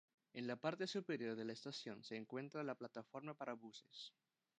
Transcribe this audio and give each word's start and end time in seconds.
En 0.33 0.47
la 0.47 0.55
parte 0.55 0.87
superior 0.87 1.35
de 1.35 1.45
la 1.45 1.53
estación 1.53 2.03
se 2.03 2.15
encuentra 2.17 2.63
la 2.63 2.73
plataforma 2.73 3.35
para 3.35 3.53
buses. 3.53 4.11